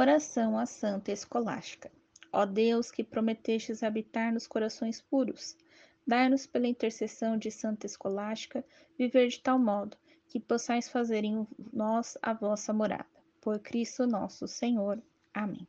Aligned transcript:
Oração 0.00 0.58
à 0.58 0.64
Santa 0.64 1.12
Escolástica. 1.12 1.92
Ó 2.32 2.46
Deus, 2.46 2.90
que 2.90 3.04
prometestes 3.04 3.82
habitar 3.82 4.32
nos 4.32 4.46
corações 4.46 4.98
puros, 4.98 5.54
dai-nos 6.06 6.46
pela 6.46 6.66
intercessão 6.66 7.36
de 7.36 7.50
Santa 7.50 7.84
Escolástica 7.84 8.64
viver 8.96 9.28
de 9.28 9.38
tal 9.40 9.58
modo 9.58 9.98
que 10.26 10.40
possais 10.40 10.88
fazer 10.88 11.22
em 11.22 11.46
nós 11.70 12.16
a 12.22 12.32
vossa 12.32 12.72
morada. 12.72 13.04
Por 13.42 13.58
Cristo 13.58 14.06
nosso 14.06 14.48
Senhor. 14.48 15.02
Amém. 15.34 15.68